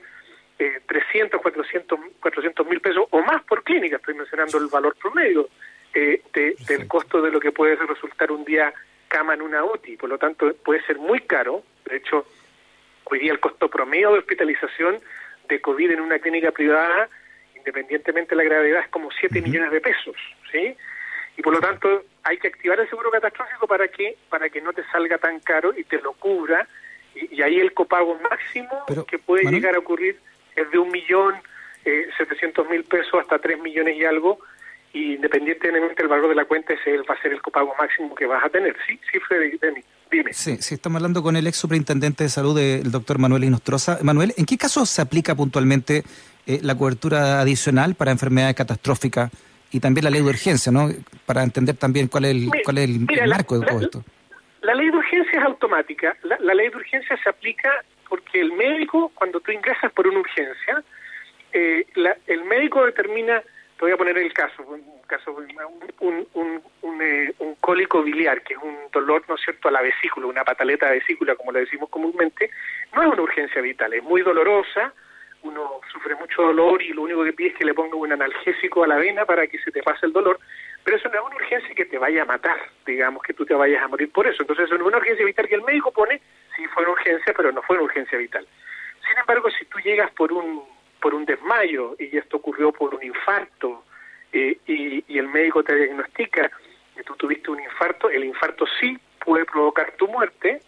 eh, 0.58 0.81
300, 0.88 1.42
400 1.42 2.68
mil 2.68 2.80
pesos 2.80 3.06
o 3.10 3.22
más 3.22 3.44
por 3.44 3.64
clínica. 3.64 3.98
Estoy 3.98 4.16
mencionando 4.16 4.58
el 4.58 4.68
valor 4.68 4.96
promedio 4.96 5.50
eh, 5.94 6.22
del 6.34 6.88
costo 6.88 7.22
de 7.22 7.31
lo 7.31 7.40
que 7.40 7.52
puede 7.52 7.75
resultar 7.75 8.31
un 8.31 8.44
día 8.46 8.74
cama 9.08 9.36
en 9.36 9.44
una 9.44 9.64
UTI, 9.64 9.98
por 9.98 10.10
lo 10.10 10.18
tanto 10.18 10.56
puede 10.64 10.84
ser 10.86 10.98
muy 10.98 11.20
caro. 11.20 11.64
De 11.86 11.98
hecho, 11.98 12.25
hoy 13.04 13.20
día 13.20 13.31
el 13.31 13.40
costo 13.40 13.70
promedio 13.70 14.14
de 14.14 14.20
hospitalización 14.20 15.00
de 15.48 15.62
COVID 15.62 15.92
en 15.92 16.02
una 16.02 16.18
clínica 16.18 16.52
privada, 16.52 17.10
independientemente 17.63 18.31
de 18.31 18.36
la 18.36 18.44
gravedad, 18.44 18.81
es 18.81 18.89
como 18.89 19.10
7 19.12 19.42
millones 19.42 19.71
de 19.71 19.80
pesos, 19.80 20.15
¿sí? 20.51 20.75
Y 21.38 21.42
por 21.42 21.54
lo 21.54 21.60
tanto 21.60 22.04
hay 22.24 22.38
que 22.38 22.50
activar 22.50 22.80
el 22.80 22.89
seguro 22.89 23.10
catastrófico 23.10 23.68
para 23.68 23.88
que 23.88 24.18
para 24.30 24.50
que 24.50 24.62
no 24.62 24.74
te 24.74 24.83
salga 24.92 25.18
tan 25.18 25.39
caro 25.39 25.74
y 25.75 25.83
te 25.83 26.00
lo 26.01 26.13
cubra. 26.13 26.68
Y, 27.15 27.42
ahí 27.42 27.60
el 27.60 27.74
copago 27.74 28.19
máximo 28.19 28.86
que 29.07 29.19
puede 29.19 29.50
llegar 29.50 29.75
a 29.75 29.80
ocurrir 29.80 30.19
es 30.56 30.69
de 30.71 30.77
un 30.77 30.92
millón 30.92 31.36
eh, 31.86 32.07
setecientos 32.18 32.68
mil 32.69 32.83
pesos 32.83 33.19
hasta 33.21 33.39
tres 33.39 33.60
millones 33.60 33.98
y 33.98 34.06
algo 34.06 34.39
y 34.94 35.15
independientemente 35.15 35.95
del 35.95 36.07
valor 36.07 36.30
de 36.30 36.36
la 36.36 36.45
cuenta, 36.45 36.74
ese 36.74 36.98
va 36.98 37.15
a 37.15 37.21
ser 37.21 37.33
el 37.33 37.42
copago 37.42 37.74
máximo 37.77 38.13
que 38.13 38.27
vas 38.27 38.44
a 38.45 38.50
tener. 38.50 38.75
Sí, 38.88 39.00
sí, 39.12 39.19
Freddy, 39.19 39.57
dime. 40.12 40.33
Sí, 40.33 40.57
sí, 40.62 40.75
estamos 40.75 40.98
hablando 40.98 41.24
con 41.24 41.36
el 41.36 41.48
ex 41.48 41.57
superintendente 41.57 42.24
de 42.24 42.30
salud, 42.30 42.57
el 42.60 42.92
doctor 42.92 43.18
Manuel 43.18 43.44
Inostroza. 43.44 43.98
Manuel, 44.04 44.33
¿en 44.38 44.45
qué 44.45 44.56
casos 44.56 44.89
se 44.89 45.01
aplica 45.01 45.33
puntualmente 45.33 46.04
eh, 46.48 46.60
la 46.62 46.75
cobertura 46.75 47.42
adicional 47.42 47.95
para 47.95 48.12
enfermedades 48.12 48.56
catastróficas 48.56 49.31
y 49.72 49.80
también 49.80 50.04
la 50.04 50.10
ley 50.10 50.22
de 50.22 50.30
urgencia, 50.30 50.72
¿no? 50.72 50.90
Para 51.25 51.44
entender 51.44 51.75
también 51.75 52.07
cuál 52.07 52.25
es 52.25 52.31
el, 52.31 52.50
cuál 52.63 52.78
es 52.78 52.90
el, 52.90 53.28
marco 53.28 53.60
de 53.60 53.66
todo 53.66 53.80
esto. 53.81 54.04
La 54.62 54.75
ley 54.75 54.90
de 54.90 54.98
urgencia 54.98 55.40
es 55.40 55.45
automática. 55.45 56.16
La, 56.24 56.54
ley 56.54 56.69
de 56.69 56.78
urgencia 56.78 57.18
se 57.22 57.30
aplica 57.30 57.69
porque 58.07 58.40
el 58.40 58.54
médico, 58.54 59.12
cuando 59.16 59.40
tú 59.40 59.51
ingresas 59.51 59.92
por 59.92 60.07
una 60.07 60.19
urgencia, 60.19 60.84
eh, 61.51 61.86
el 62.28 62.44
médico 62.46 62.86
determina 62.86 63.42
voy 63.84 63.92
a 63.92 63.98
poner 63.98 64.18
el 64.18 64.31
caso, 64.31 64.63
un 64.63 64.81
caso 65.07 65.36
un, 66.00 66.28
un, 66.39 67.01
eh, 67.01 67.34
un, 67.39 67.56
cólico 67.56 68.01
biliar, 68.01 68.42
que 68.42 68.54
es 68.54 68.60
un 68.62 68.78
dolor, 68.94 69.25
¿no 69.28 69.36
es 69.36 69.42
cierto?, 69.42 69.68
a 69.68 69.72
la 69.72 69.81
vesícula, 69.81 70.28
una 70.28 70.46
pataleta 70.46 70.88
de 70.88 71.00
vesícula, 71.00 71.36
como 71.36 71.51
le 71.51 71.62
decimos 71.62 71.89
comúnmente, 71.89 72.50
no 72.96 73.01
es 73.01 73.07
una 73.10 73.22
urgencia 73.22 73.62
vital, 73.62 73.94
es 73.94 74.01
muy 74.01 74.22
dolorosa, 74.22 74.94
uno 75.44 75.81
sufre 75.92 76.16
mucho 76.16 76.42
dolor 76.42 76.81
y 76.81 76.94
lo 76.94 77.04
único 77.04 77.24
que 77.24 77.34
pide 77.34 77.50
es 77.50 77.56
que 77.56 77.66
le 77.66 77.74
ponga 77.74 77.95
un 77.95 78.12
analgésico 78.12 78.84
a 78.84 78.88
la 78.88 78.98
vena 78.98 79.25
para 79.25 79.48
que 79.48 79.60
se 79.60 79.72
te 79.72 79.84
pase 79.84 80.06
el 80.06 80.13
dolor, 80.13 80.40
pero 80.84 80.98
eso 80.98 81.10
no 81.10 81.16
es 81.16 81.25
una 81.25 81.36
urgencia 81.36 81.75
que 81.75 81.86
te 81.86 81.98
vaya 81.98 82.24
a 82.24 82.25
matar, 82.25 82.57
digamos, 82.86 83.24
que 83.24 83.34
tú 83.34 83.45
te 83.45 83.54
vayas 83.54 83.84
a 83.84 83.88
morir 83.88 84.12
por 84.12 84.28
eso. 84.28 84.44
Entonces, 84.44 84.66
es 84.66 84.72
una 84.72 84.98
urgencia 84.98 85.25
vital 85.25 85.48
que 85.48 85.56
el 85.56 85.63
médico 85.63 85.92
pone, 85.92 86.22
sí 86.56 86.66
fue 86.74 86.84
una 86.84 86.94
urgencia, 86.94 87.34
pero 87.36 87.51
no 87.51 87.62
fue 87.62 87.75
una 87.75 87.86
urgencia 87.86 88.18
vital. 88.18 88.48
Sin 89.07 89.18
embargo, 89.18 89.50
si 89.51 89.66
tú 89.66 89.80
llegas 89.80 90.12
por 90.12 90.31
un 90.31 90.63
por 91.01 91.13
un 91.13 91.25
desmayo 91.25 91.98
y 92.00 92.18
esto 92.18 92.38
ocurrió 92.38 92.72
por 92.72 92.96
un 92.96 93.04
infarto 93.04 93.84
eh, 94.31 94.57
y, 94.66 95.04
y, 95.06 95.18
el 95.19 95.28
médico 95.28 95.62
te 95.62 95.75
diagnostica 95.75 96.50
que 96.96 97.04
tú 97.04 97.13
tuviste 97.18 97.51
un 97.51 97.60
infarto, 97.60 98.10
el 98.10 98.24
infarto 98.24 98.66
sí 98.80 98.98
puede 99.19 99.44
provocar 99.44 99.92
tu 99.98 100.07
muerte 100.07 100.62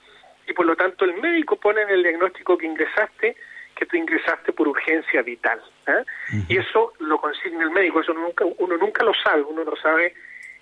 y 0.45 0.51
por 0.51 0.66
lo 0.66 0.75
tanto 0.75 1.06
el 1.06 1.13
médico 1.21 1.56
pone 1.56 1.83
en 1.83 1.89
el 1.89 2.04
diagnóstico 2.04 2.57
que 2.57 2.66
ingresaste 2.66 3.38
que 3.75 3.86
tú 3.86 3.98
ingresaste 3.98 4.54
por 4.54 4.68
urgencia 4.68 5.22
vital. 5.22 5.62
¿eh? 5.88 6.04
Y 6.48 6.57
eso 6.57 6.94
lo 7.00 7.19
consigna 7.19 7.63
el 7.63 7.72
médico, 7.72 8.01
eso 8.01 8.13
nunca, 8.13 8.45
uno 8.45 8.77
nunca 8.77 9.04
lo 9.04 9.13
sabe, 9.13 9.42
uno 9.42 9.63
lo 9.63 9.75
sabe 9.75 10.13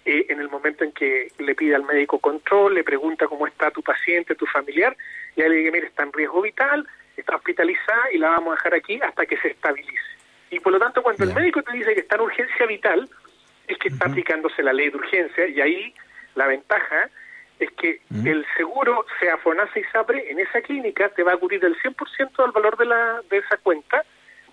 eh, 0.06 0.26
en 0.30 0.40
el 0.40 0.50
momento 0.50 0.84
en 0.84 0.92
que 0.92 1.32
le 1.38 1.56
pide 1.56 1.76
al 1.76 1.84
médico 1.84 2.20
control, 2.20 2.76
le 2.76 2.84
pregunta 2.84 3.28
cómo 3.28 3.48
está 3.48 3.72
tu 3.72 3.82
paciente, 3.82 4.36
tu 4.36 4.46
familiar, 4.46 4.98
y 5.36 5.42
él 5.42 5.52
le 5.52 5.58
dice, 5.58 5.72
mire, 5.72 5.88
está 5.88 6.04
en 6.04 6.14
riesgo 6.14 6.42
vital, 6.42 6.88
está 7.16 7.36
hospitalizada 7.36 8.12
y 8.12 8.18
la 8.18 8.30
vamos 8.30 8.54
a 8.54 8.56
dejar 8.56 8.74
aquí 8.76 9.00
hasta 9.02 9.26
que 9.26 9.38
se 9.38 9.50
estabilice. 9.50 10.14
Y 10.50 10.60
por 10.60 10.74
lo 10.74 10.80
tanto, 10.80 11.02
cuando 11.02 11.24
el 11.24 11.34
médico 11.34 11.62
te 11.62 11.72
dice 11.72 11.94
que 11.94 12.02
está 12.02 12.16
en 12.16 12.22
urgencia 12.22 12.66
vital, 12.66 13.10
es 13.68 13.78
que 13.78 13.88
está 13.90 14.08
aplicándose 14.08 14.62
la 14.62 14.74
ley 14.74 14.90
de 14.90 14.98
urgencia 14.98 15.48
y 15.48 15.62
ahí 15.62 15.94
la 16.36 16.48
ventaja 16.48 17.10
es 17.64 17.72
que 17.72 18.02
el 18.26 18.46
seguro, 18.58 19.06
sea 19.20 19.38
FONASA 19.38 19.80
y 19.80 19.84
SAPRE, 19.86 20.32
en 20.32 20.40
esa 20.40 20.62
clínica 20.62 21.10
te 21.10 21.24
va 21.24 21.34
a 21.34 21.38
cubrir 21.38 21.64
el 21.66 21.76
100% 21.78 22.36
del 22.38 22.52
valor 22.52 22.78
de, 22.78 22.86
la, 22.86 23.22
de 23.30 23.38
esa 23.38 23.58
cuenta. 23.58 24.04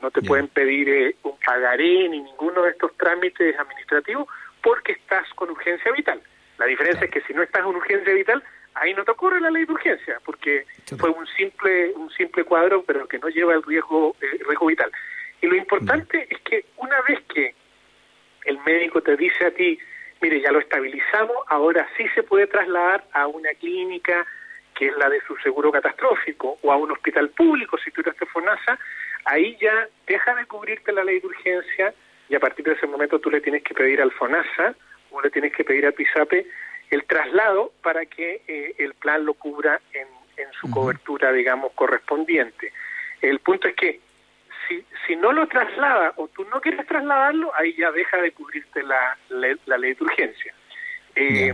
No 0.02 0.10
te 0.10 0.22
pueden 0.22 0.48
pedir 0.48 0.88
eh, 0.88 1.16
un 1.22 1.36
pagaré 1.44 2.08
ni 2.08 2.20
ninguno 2.22 2.62
de 2.62 2.70
estos 2.70 2.96
trámites 2.96 3.58
administrativos 3.58 4.26
porque 4.62 4.92
estás 4.92 5.28
con 5.34 5.50
urgencia 5.50 5.92
vital. 5.92 6.20
La 6.58 6.66
diferencia 6.66 7.04
es 7.04 7.10
que 7.10 7.20
si 7.22 7.34
no 7.34 7.42
estás 7.42 7.62
en 7.62 7.76
urgencia 7.76 8.12
vital, 8.12 8.42
ahí 8.74 8.94
no 8.94 9.04
te 9.04 9.10
ocurre 9.10 9.40
la 9.40 9.50
ley 9.50 9.64
de 9.64 9.72
urgencia, 9.72 10.20
porque 10.24 10.66
fue 10.98 11.10
un 11.10 11.26
simple 11.26 11.92
un 11.94 12.10
simple 12.10 12.44
cuadro, 12.44 12.82
pero 12.82 13.06
que 13.08 13.18
no 13.18 13.28
lleva 13.28 13.54
el 13.54 13.62
riesgo, 13.62 14.16
el 14.20 14.40
eh, 14.40 14.44
riesgo 14.46 14.66
vital. 14.66 14.90
Y 15.42 15.46
lo 15.46 15.56
importante 15.56 16.26
es 16.30 16.40
que 16.42 16.66
una 16.76 17.00
vez 17.02 17.20
que 17.34 17.54
el 18.44 18.58
médico 18.60 19.02
te 19.02 19.16
dice 19.16 19.46
a 19.46 19.50
ti, 19.50 19.78
mire, 20.20 20.40
ya 20.40 20.52
lo 20.52 20.60
estabilizamos, 20.60 21.36
ahora 21.48 21.88
sí 21.96 22.06
se 22.14 22.22
puede 22.22 22.46
trasladar 22.46 23.04
a 23.12 23.26
una 23.26 23.50
clínica 23.54 24.26
que 24.74 24.88
es 24.88 24.96
la 24.96 25.08
de 25.08 25.20
su 25.26 25.36
seguro 25.36 25.70
catastrófico 25.70 26.58
o 26.62 26.72
a 26.72 26.76
un 26.76 26.90
hospital 26.90 27.28
público 27.30 27.76
si 27.78 27.90
tú 27.90 28.00
eres 28.00 28.18
de 28.18 28.26
FONASA, 28.26 28.78
ahí 29.24 29.56
ya 29.60 29.88
deja 30.06 30.34
de 30.34 30.46
cubrirte 30.46 30.92
la 30.92 31.04
ley 31.04 31.20
de 31.20 31.26
urgencia 31.26 31.94
y 32.28 32.34
a 32.34 32.40
partir 32.40 32.64
de 32.64 32.72
ese 32.72 32.86
momento 32.86 33.18
tú 33.18 33.30
le 33.30 33.40
tienes 33.40 33.62
que 33.62 33.74
pedir 33.74 34.00
al 34.00 34.12
FONASA 34.12 34.74
o 35.10 35.20
le 35.20 35.30
tienes 35.30 35.52
que 35.52 35.64
pedir 35.64 35.84
al 35.84 35.92
PISAPE 35.92 36.46
el 36.90 37.04
traslado 37.04 37.72
para 37.82 38.06
que 38.06 38.42
eh, 38.46 38.74
el 38.78 38.94
plan 38.94 39.24
lo 39.24 39.34
cubra 39.34 39.80
en, 39.92 40.08
en 40.36 40.52
su 40.52 40.70
cobertura, 40.70 41.32
digamos, 41.32 41.72
correspondiente. 41.72 42.72
El 43.20 43.38
punto 43.40 43.68
es 43.68 43.74
que 43.74 44.00
si, 44.70 44.86
si 45.06 45.16
no 45.16 45.32
lo 45.32 45.48
traslada 45.48 46.14
o 46.16 46.28
tú 46.28 46.44
no 46.44 46.60
quieres 46.60 46.86
trasladarlo, 46.86 47.52
ahí 47.56 47.74
ya 47.76 47.90
deja 47.90 48.18
de 48.18 48.30
cubrirte 48.30 48.82
la, 48.84 49.18
la, 49.28 49.78
ley 49.78 49.94
de 49.94 50.04
urgencia. 50.04 50.54
Eh, 51.16 51.52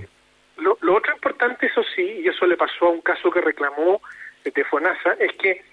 lo, 0.59 0.77
lo, 0.83 0.95
otro 0.95 1.15
importante, 1.15 1.67
eso 1.67 1.83
sí, 1.95 2.03
y 2.03 2.29
eso 2.29 2.47
le 2.47 2.57
pasó 2.57 2.87
a 2.87 2.91
un 2.91 3.01
caso 3.01 3.31
que 3.31 3.41
reclamó 3.41 4.03
de 4.45 4.65
FONASA, 4.65 5.15
es 5.19 5.33
que 5.39 5.65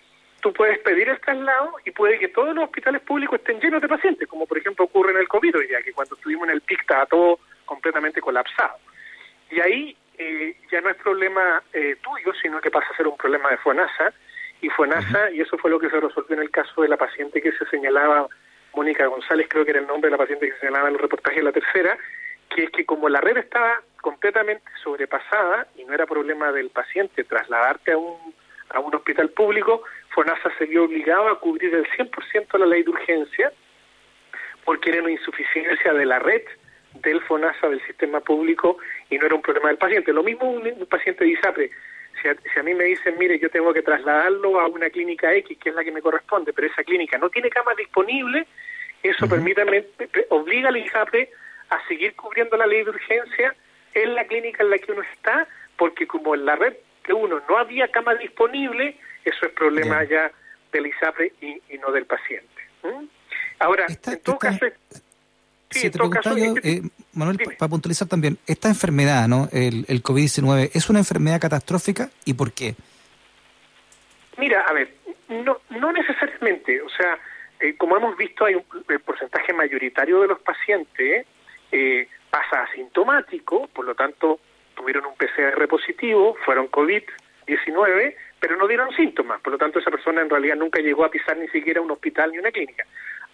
tú 0.41 0.51
puedes 0.53 0.79
pedir 0.79 1.09
el 1.09 1.19
traslado 1.19 1.75
y 1.85 1.91
puede 1.91 2.17
que 2.17 2.29
todos 2.29 2.55
los 2.55 2.65
hospitales 2.65 3.01
públicos 3.01 3.39
estén 3.39 3.59
llenos 3.59 3.81
de 3.81 3.88
pacientes, 3.88 4.27
como 4.27 4.45
por 4.45 4.57
ejemplo 4.57 4.85
ocurre 4.85 5.12
en 5.12 5.17
el 5.17 5.27
COVID 5.27 5.57
hoy 5.57 5.67
día, 5.67 5.81
que 5.81 5.93
cuando 5.93 6.15
estuvimos 6.15 6.47
en 6.47 6.55
el 6.55 6.62
PIC 6.62 6.81
estaba 6.81 7.05
todo 7.05 7.39
completamente 7.65 8.21
colapsado. 8.21 8.77
Y 9.51 9.59
ahí 9.59 9.97
eh, 10.17 10.57
ya 10.71 10.81
no 10.81 10.89
es 10.89 10.97
problema 10.97 11.62
eh, 11.71 11.97
tuyo, 12.01 12.33
sino 12.41 12.59
que 12.59 12.71
pasa 12.71 12.88
a 12.91 12.97
ser 12.97 13.07
un 13.07 13.17
problema 13.17 13.50
de 13.50 13.57
FONASA. 13.57 14.13
Y 14.63 14.70
FONASA, 14.70 15.32
y 15.32 15.41
eso 15.41 15.58
fue 15.58 15.70
lo 15.70 15.77
que 15.77 15.89
se 15.89 16.00
resolvió 16.00 16.36
en 16.36 16.41
el 16.41 16.50
caso 16.50 16.82
de 16.82 16.88
la 16.88 16.98
paciente 16.98 17.41
que 17.41 17.51
se 17.51 17.65
señalaba, 17.67 18.27
Mónica 18.74 19.05
González, 19.05 19.48
creo 19.50 19.63
que 19.63 19.72
era 19.72 19.82
el 19.82 19.88
nombre 19.88 20.10
de 20.10 20.13
la 20.13 20.17
paciente 20.17 20.48
que 20.48 20.53
se 20.53 20.60
señalaba 20.62 20.88
en 20.88 20.96
el 20.96 21.01
reportaje 21.01 21.38
de 21.38 21.43
la 21.43 21.51
tercera, 21.51 21.98
que 22.50 22.63
es 22.63 22.70
que 22.72 22.86
como 22.86 23.10
la 23.10 23.22
red 23.22 23.38
estaba 23.38 23.82
completamente 24.01 24.65
sobrepasada 24.84 25.67
y 25.75 25.84
no 25.84 25.93
era 25.93 26.08
problema 26.08 26.51
del 26.51 26.70
paciente 26.70 27.24
trasladarte 27.24 27.91
a 27.91 27.98
un 27.98 28.34
a 28.74 28.79
un 28.79 28.93
hospital 28.96 29.29
público, 29.29 29.84
FONASA 30.10 30.51
se 30.58 30.65
vio 30.65 30.86
obligado 30.86 31.29
a 31.29 31.39
cubrir 31.39 31.74
el 31.74 31.88
100% 31.91 32.58
la 32.58 32.65
ley 32.65 32.84
de 32.84 32.89
urgencia 32.89 33.51
porque 34.65 34.89
era 34.89 35.01
una 35.01 35.12
insuficiencia 35.12 35.93
de 35.93 36.05
la 36.05 36.20
red 36.20 36.41
del 36.96 37.22
FONASA 37.22 37.70
del 37.70 37.86
sistema 37.86 38.20
público 38.22 38.77
y 39.10 39.17
no 39.17 39.25
era 39.25 39.36
un 39.36 39.41
problema 39.41 39.70
del 39.70 39.77
paciente. 39.77 40.13
Lo 40.13 40.24
mismo 40.24 40.50
un, 40.50 40.86
paciente 40.88 41.24
de 41.24 41.32
ISAPRE. 41.32 41.70
Si 42.24 42.30
a, 42.30 42.36
si 42.36 42.60
a, 42.60 42.63
mí 42.63 42.74
me 42.74 42.86
dicen, 42.86 43.18
mire, 43.20 43.38
yo 43.38 43.50
tengo 43.50 43.74
que 43.74 43.82
trasladarlo 43.82 44.62
a 44.62 44.68
una 44.68 44.89
clínica 44.89 45.34
X, 45.34 45.58
que 45.60 45.70
es 45.70 45.75
la 45.75 45.84
que 45.84 45.92
me 45.92 46.01
corresponde, 46.01 46.53
pero 46.53 46.68
esa 46.68 46.84
clínica 46.84 47.18
no 47.18 47.30
tiene 47.30 47.50
cama 47.50 47.74
disponible, 47.77 48.48
eso, 49.03 49.27
permítame, 49.27 49.84
obliga 50.30 50.70
al 50.70 50.77
ISAPRE 50.77 51.30
a 51.70 51.86
seguir 51.88 52.15
cubriendo 52.15 52.56
la 52.56 52.65
ley 52.65 52.86
de 52.86 52.92
urgencia 52.92 53.53
en 53.94 54.15
la 54.15 54.25
clínica 54.25 54.63
en 54.63 54.70
la 54.70 54.77
que 54.77 54.94
uno 54.94 55.01
está, 55.01 55.46
porque 55.77 56.08
como 56.08 56.34
en 56.34 56.46
la 56.46 56.56
red 56.56 56.75
de 57.06 57.13
uno 57.13 57.42
no 57.50 57.58
había 57.58 57.89
cama 57.89 58.15
disponible, 58.15 58.98
eso 59.25 59.46
es 59.46 59.51
problema 59.51 60.03
ya 60.06 60.32
del 60.72 60.88
ISAPRE 60.88 61.34
y, 61.42 61.77
no 61.80 61.92
del 61.92 62.06
paciente. 62.06 62.48
Ahora, 63.60 63.86
en 63.88 64.20
todo 64.22 64.39
caso... 64.39 64.65
Sí, 65.70 65.92
eh, 66.63 66.82
Manuel, 67.13 67.38
para 67.58 67.70
puntualizar 67.70 68.08
también, 68.08 68.38
esta 68.48 68.70
enfermedad, 68.70 69.27
¿no? 69.27 69.50
El, 69.51 69.86
el 69.88 70.01
COVID-19, 70.01 70.72
¿es 70.74 70.89
una 70.89 71.00
enfermedad 71.00 71.39
catastrófica 71.39 72.10
y 72.25 72.34
por 72.34 72.51
qué? 72.53 72.75
Mira, 74.38 74.62
a 74.62 74.74
ver, 74.74 74.96
no, 75.29 75.62
no 75.70 75.91
necesariamente, 75.91 76.82
o 76.82 76.89
sea, 76.89 77.17
eh, 77.60 77.75
como 77.77 77.96
hemos 77.96 78.17
visto, 78.17 78.46
hay 78.46 78.55
un 78.55 78.63
el 78.89 79.00
porcentaje 79.00 79.53
mayoritario 79.53 80.22
de 80.22 80.27
los 80.27 80.39
pacientes 80.41 81.25
eh, 81.72 82.08
pasa 82.29 82.63
asintomático, 82.63 83.67
por 83.67 83.86
lo 83.86 83.96
tanto 83.96 84.39
tuvieron 84.75 85.05
un 85.05 85.15
PCR 85.15 85.67
positivo, 85.67 86.36
fueron 86.43 86.70
COVID-19, 86.70 88.15
pero 88.39 88.58
no 88.58 88.67
dieron 88.67 88.93
síntomas, 88.96 89.39
por 89.41 89.53
lo 89.53 89.58
tanto 89.58 89.79
esa 89.79 89.91
persona 89.91 90.22
en 90.22 90.29
realidad 90.29 90.55
nunca 90.55 90.82
llegó 90.82 91.05
a 91.05 91.12
pisar 91.12 91.38
ni 91.38 91.48
siquiera 91.50 91.79
un 91.79 91.91
hospital 91.91 92.32
ni 92.32 92.39
una 92.39 92.51
clínica. 92.51 92.86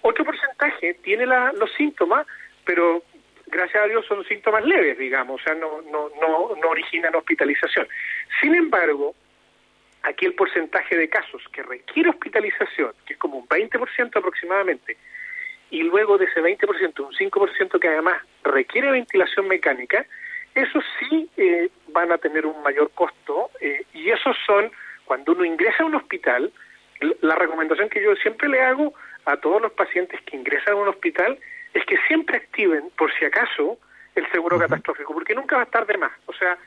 Otro 0.02 0.24
porcentaje 0.24 0.96
tiene 0.96 1.26
los 1.26 1.72
síntomas, 1.78 2.28
pero 2.66 3.04
gracias 3.50 3.84
a 3.84 3.88
Dios 3.88 4.06
son 4.06 4.24
síntomas 4.26 4.64
leves, 4.66 4.98
digamos, 4.98 5.42
o 5.42 5.44
sea, 5.44 5.56
no, 5.56 5.82
no, 5.84 6.10
no, 6.22 6.56
no 6.56 6.70
originan 6.70 7.16
hospitalización. 7.16 7.88
Sin 8.42 8.56
embargo, 8.56 9.16
aquí 10.04 10.26
el 10.26 10.34
porcentaje 10.34 10.96
de 10.96 11.10
casos 11.10 11.42
que 11.52 11.64
requiere 11.64 12.10
hospitalización, 12.10 12.94
que 13.06 13.14
es 13.14 13.20
como 13.20 13.38
un 13.38 13.48
20% 13.48 14.16
aproximadamente, 14.16 14.98
y 15.72 15.84
luego 15.84 16.18
de 16.18 16.26
ese 16.26 16.42
20%, 16.42 17.00
un 17.00 17.14
5% 17.14 17.80
que 17.80 17.88
además 17.88 18.22
requiere 18.44 18.92
ventilación 18.92 19.48
mecánica, 19.48 20.06
esos 20.56 20.84
sí 21.00 21.30
eh, 21.38 21.70
van 21.90 22.12
a 22.12 22.18
tener 22.18 22.46
un 22.46 22.62
mayor 22.64 22.92
costo 22.92 23.52
eh, 23.62 23.84
y 23.94 24.10
esos 24.10 24.36
son, 24.46 24.72
cuando 25.06 25.34
uno 25.34 25.46
ingresa 25.46 25.84
a 25.84 25.86
un 25.86 25.96
hospital, 25.96 26.52
la 27.22 27.36
recomendación 27.36 27.90
que 27.90 28.04
yo 28.04 28.16
siempre 28.16 28.50
le 28.50 28.62
hago 28.62 28.94
a 29.26 29.38
todos 29.38 29.62
los 29.62 29.72
pacientes 29.72 30.20
que 30.22 30.36
ingresan 30.36 30.74
a 30.74 30.78
un 30.78 30.88
hospital 30.88 31.38
es 31.74 31.86
que 31.86 31.98
siempre 32.08 32.38
activen, 32.38 32.90
por 32.98 33.12
si 33.14 33.26
acaso, 33.26 33.78
el 34.16 34.30
seguro 34.32 34.58
catastrófico, 34.58 35.14
porque 35.14 35.36
nunca 35.36 35.56
va 35.56 35.64
a 35.64 35.66
estar 35.66 35.86
de 35.86 35.98
más. 35.98 36.12
O 36.26 36.34
sea, 36.34 36.58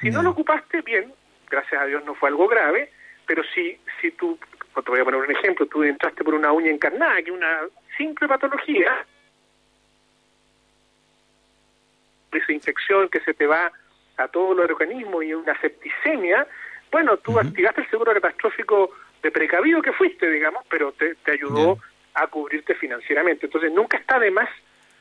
si 0.00 0.10
no 0.10 0.22
lo 0.22 0.30
ocupaste, 0.30 0.82
bien, 0.82 1.12
gracias 1.50 1.80
a 1.80 1.86
Dios 1.86 2.04
no 2.04 2.14
fue 2.14 2.28
algo 2.28 2.46
grave, 2.48 2.90
pero 3.26 3.42
si, 3.54 3.78
si 4.00 4.10
tú, 4.12 4.38
te 4.74 4.90
voy 4.90 5.00
a 5.00 5.04
poner 5.04 5.20
un 5.20 5.30
ejemplo, 5.30 5.66
tú 5.66 5.82
entraste 5.82 6.24
por 6.24 6.34
una 6.34 6.52
uña 6.52 6.70
encarnada, 6.70 7.22
que 7.22 7.30
una 7.30 7.60
simple 7.96 8.28
patología, 8.28 9.04
esa 12.32 12.52
infección 12.52 13.08
que 13.08 13.20
se 13.20 13.34
te 13.34 13.46
va 13.46 13.72
a 14.16 14.28
todo 14.28 14.52
el 14.52 14.60
organismo 14.60 15.22
y 15.22 15.34
una 15.34 15.58
septicemia, 15.60 16.46
bueno, 16.90 17.16
tú 17.18 17.38
activaste 17.38 17.82
el 17.82 17.90
seguro 17.90 18.12
catastrófico 18.12 18.90
de 19.22 19.30
precavido 19.30 19.82
que 19.82 19.92
fuiste, 19.92 20.28
digamos, 20.30 20.64
pero 20.68 20.92
te, 20.92 21.16
ayudó 21.30 21.78
a 22.20 22.26
cubrirte 22.26 22.74
financieramente. 22.74 23.46
Entonces, 23.46 23.72
nunca 23.72 23.96
está 23.96 24.18
de 24.18 24.30
más 24.30 24.48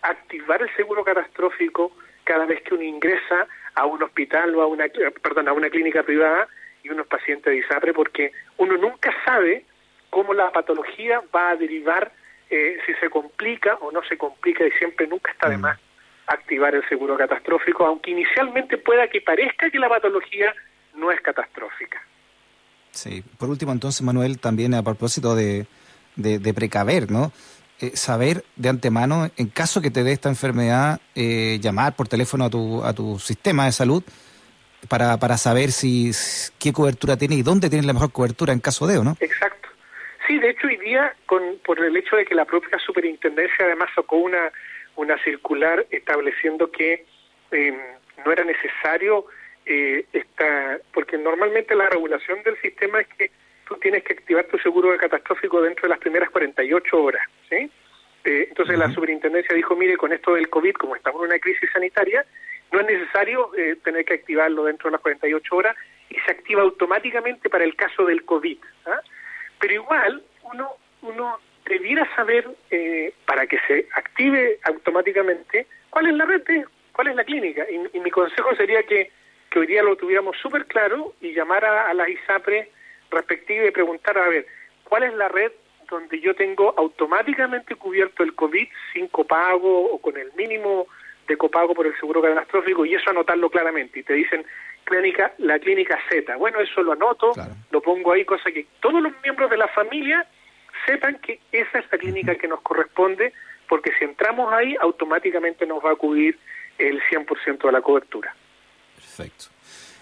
activar 0.01 0.61
el 0.61 0.73
seguro 0.75 1.03
catastrófico 1.03 1.91
cada 2.23 2.45
vez 2.45 2.61
que 2.61 2.73
uno 2.73 2.83
ingresa 2.83 3.47
a 3.75 3.85
un 3.85 4.01
hospital 4.03 4.55
o 4.55 4.61
a 4.61 4.67
una, 4.67 4.85
perdón, 5.21 5.47
a 5.47 5.53
una 5.53 5.69
clínica 5.69 6.03
privada 6.03 6.47
y 6.83 6.89
uno 6.89 7.01
es 7.01 7.07
paciente 7.07 7.49
de 7.49 7.57
ISAPRE, 7.57 7.93
porque 7.93 8.31
uno 8.57 8.77
nunca 8.77 9.13
sabe 9.25 9.65
cómo 10.09 10.33
la 10.33 10.51
patología 10.51 11.21
va 11.35 11.51
a 11.51 11.55
derivar, 11.55 12.11
eh, 12.49 12.77
si 12.85 12.93
se 12.95 13.09
complica 13.09 13.75
o 13.75 13.91
no 13.91 14.01
se 14.03 14.17
complica, 14.17 14.65
y 14.65 14.71
siempre 14.71 15.07
nunca 15.07 15.31
está 15.31 15.49
de 15.49 15.57
mm. 15.57 15.61
más 15.61 15.79
activar 16.27 16.75
el 16.75 16.87
seguro 16.87 17.17
catastrófico, 17.17 17.85
aunque 17.85 18.11
inicialmente 18.11 18.77
pueda 18.77 19.07
que 19.07 19.21
parezca 19.21 19.69
que 19.69 19.79
la 19.79 19.89
patología 19.89 20.53
no 20.95 21.11
es 21.11 21.19
catastrófica. 21.21 22.01
Sí, 22.91 23.23
por 23.37 23.49
último 23.49 23.71
entonces, 23.71 24.01
Manuel, 24.01 24.39
también 24.39 24.73
a 24.73 24.83
propósito 24.83 25.35
de, 25.35 25.65
de, 26.19 26.53
precaver, 26.53 27.09
¿no? 27.11 27.31
Eh, 27.79 27.91
saber 27.95 28.43
de 28.55 28.69
antemano, 28.69 29.29
en 29.37 29.47
caso 29.47 29.81
que 29.81 29.89
te 29.89 30.03
dé 30.03 30.11
esta 30.11 30.29
enfermedad, 30.29 30.99
eh, 31.15 31.59
llamar 31.61 31.95
por 31.95 32.07
teléfono 32.07 32.45
a 32.45 32.49
tu, 32.49 32.83
a 32.83 32.93
tu 32.93 33.19
sistema 33.19 33.65
de 33.65 33.71
salud 33.71 34.03
para, 34.89 35.17
para 35.17 35.37
saber 35.37 35.71
si 35.71 36.11
qué 36.59 36.73
cobertura 36.73 37.17
tiene 37.17 37.35
y 37.35 37.41
dónde 37.41 37.69
tiene 37.69 37.87
la 37.87 37.93
mejor 37.93 38.11
cobertura 38.11 38.53
en 38.53 38.59
caso 38.59 38.85
de, 38.85 38.97
¿o 38.97 39.03
no? 39.03 39.15
Exacto. 39.19 39.69
Sí, 40.27 40.37
de 40.37 40.49
hecho 40.51 40.67
hoy 40.67 40.77
día, 40.77 41.15
con, 41.25 41.41
por 41.65 41.83
el 41.83 41.95
hecho 41.97 42.15
de 42.15 42.25
que 42.25 42.35
la 42.35 42.45
propia 42.45 42.77
superintendencia 42.79 43.65
además 43.65 43.89
sacó 43.95 44.17
una, 44.17 44.51
una 44.95 45.17
circular 45.23 45.85
estableciendo 45.89 46.69
que 46.71 47.05
em, 47.51 47.77
no 48.25 48.31
era 48.31 48.43
necesario 48.43 49.25
eh, 49.65 50.05
esta, 50.13 50.79
porque 50.93 51.17
normalmente 51.17 51.75
la 51.75 51.89
regulación 51.89 52.43
del 52.43 52.59
sistema 52.61 53.01
es 53.01 53.07
activar 54.29 54.45
tu 54.45 54.59
seguro 54.59 54.91
de 54.91 54.99
catastrófico 54.99 55.59
dentro 55.59 55.83
de 55.83 55.89
las 55.89 55.97
primeras 55.97 56.29
48 56.29 57.03
horas, 57.03 57.23
¿sí? 57.49 57.71
Eh, 58.23 58.45
entonces 58.49 58.77
la 58.77 58.91
superintendencia 58.91 59.55
dijo, 59.55 59.75
mire, 59.75 59.97
con 59.97 60.13
esto 60.13 60.35
del 60.35 60.49
COVID, 60.49 60.73
como 60.73 60.95
estamos 60.95 61.21
en 61.21 61.29
una 61.29 61.39
crisis 61.39 61.67
sanitaria, 61.73 62.23
no 62.71 62.79
es 62.81 62.85
necesario 62.85 63.49
eh, 63.57 63.77
tener 63.83 64.05
que 64.05 64.13
activarlo 64.13 64.65
dentro 64.65 64.89
de 64.89 64.91
las 64.91 65.01
48 65.01 65.55
horas 65.55 65.75
y 66.09 66.15
se 66.19 66.31
activa 66.31 66.61
automáticamente 66.61 67.49
para 67.49 67.63
el 67.63 67.75
caso 67.75 68.05
del 68.05 68.23
COVID. 68.23 68.59
¿ah? 68.85 69.01
Pero 69.59 69.73
igual 69.73 70.21
uno, 70.43 70.73
uno 71.01 71.39
debiera 71.65 72.07
saber, 72.15 72.47
eh, 72.69 73.11
para 73.25 73.47
que 73.47 73.57
se 73.67 73.87
active 73.95 74.59
automáticamente, 74.61 75.65
cuál 75.89 76.05
es 76.05 76.13
la 76.13 76.25
red, 76.25 76.43
cuál 76.91 77.07
es 77.07 77.15
la 77.15 77.23
clínica. 77.23 77.65
Y, 77.67 77.99
mi 77.99 78.11
consejo 78.11 78.55
sería 78.55 78.83
que, 78.83 79.09
que, 79.49 79.57
hoy 79.57 79.65
día 79.65 79.81
lo 79.81 79.95
tuviéramos 79.95 80.37
súper 80.37 80.65
claro 80.65 81.15
y 81.19 81.33
llamar 81.33 81.65
a, 81.65 81.89
a 81.89 81.95
la 81.95 82.07
ISAPRE 82.07 82.69
respectiva 83.11 83.65
y 83.65 83.71
preguntar, 83.71 84.17
a 84.17 84.27
ver, 84.27 84.45
¿cuál 84.83 85.03
es 85.03 85.13
la 85.13 85.27
red 85.27 85.51
donde 85.89 86.19
yo 86.19 86.35
tengo 86.35 86.73
automáticamente 86.77 87.75
cubierto 87.75 88.23
el 88.23 88.35
COVID 88.35 88.67
sin 88.93 89.07
copago 89.07 89.91
o 89.91 89.99
con 89.99 90.17
el 90.17 90.31
mínimo 90.33 90.87
de 91.29 91.37
copago 91.37 91.73
por 91.73 91.85
el 91.85 91.97
seguro 91.99 92.21
catastrófico 92.21 92.85
y 92.85 92.95
eso 92.95 93.09
anotarlo 93.09 93.49
claramente. 93.49 93.99
Y 93.99 94.03
te 94.03 94.13
dicen 94.13 94.45
clínica, 94.83 95.33
la 95.37 95.59
clínica 95.59 95.97
Z. 96.09 96.35
Bueno, 96.37 96.59
eso 96.59 96.81
lo 96.81 96.93
anoto, 96.93 97.31
lo 97.71 97.81
pongo 97.81 98.11
ahí, 98.11 98.25
cosa 98.25 98.51
que 98.51 98.65
todos 98.81 99.01
los 99.01 99.13
miembros 99.23 99.49
de 99.49 99.57
la 99.57 99.67
familia 99.69 100.27
sepan 100.85 101.19
que 101.19 101.39
esa 101.51 101.79
es 101.79 101.85
la 101.91 101.97
clínica 101.97 102.35
que 102.35 102.47
nos 102.47 102.61
corresponde, 102.61 103.31
porque 103.67 103.91
si 103.99 104.05
entramos 104.05 104.51
ahí, 104.51 104.75
automáticamente 104.81 105.65
nos 105.67 105.85
va 105.85 105.91
a 105.91 105.95
cubrir 105.95 106.37
el 106.79 106.99
100% 107.03 107.65
de 107.65 107.71
la 107.71 107.81
cobertura. 107.81 108.33
Perfecto. 108.95 109.45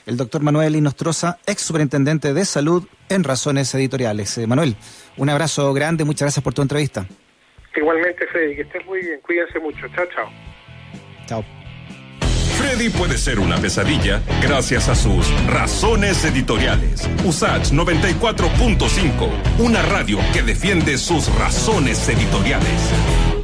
El 0.08 0.16
doctor 0.16 0.42
Manuel 0.42 0.78
Inostroza, 0.78 1.38
ex 1.46 1.62
superintendente 1.62 2.34
de 2.34 2.46
salud 2.46 2.88
en 3.10 3.26
Razones 3.26 3.76
Editoriales. 3.76 4.38
Eh, 4.38 4.48
Manuel, 4.48 4.78
un 5.18 5.30
abrazo 5.30 5.74
grande, 5.74 6.06
muchas 6.06 6.28
gracias 6.28 6.42
por 6.42 6.54
tu 6.54 6.62
entrevista. 6.62 7.06
Igualmente, 7.76 8.26
Freddy, 8.28 8.56
que 8.56 8.62
estés 8.62 8.86
muy 8.86 9.02
bien, 9.02 9.20
cuídense 9.20 9.60
mucho. 9.60 9.86
Chao, 9.94 10.06
chao. 10.16 10.30
Chao. 11.28 11.44
Freddy 12.58 12.90
puede 12.90 13.18
ser 13.18 13.38
una 13.38 13.58
pesadilla 13.58 14.22
gracias 14.42 14.88
a 14.88 14.96
sus 14.96 15.30
razones 15.46 16.24
editoriales. 16.24 17.08
USACH 17.26 17.74
94.5, 17.74 19.30
una 19.60 19.82
radio 19.82 20.20
que 20.32 20.42
defiende 20.42 20.98
sus 20.98 21.28
razones 21.38 22.08
editoriales. 22.08 23.28